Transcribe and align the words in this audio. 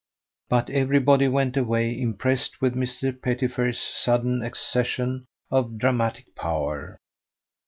But 0.49 0.71
everybody 0.71 1.27
went 1.27 1.55
away 1.55 2.01
impressed 2.01 2.59
with 2.59 2.73
Mr. 2.73 3.13
Petifer's 3.21 3.77
sudden 3.79 4.41
accession 4.41 5.27
of 5.51 5.77
dramatic 5.77 6.33
power. 6.33 6.97